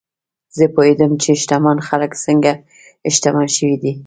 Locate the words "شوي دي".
3.57-3.93